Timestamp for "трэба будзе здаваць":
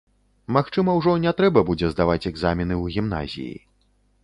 1.41-2.29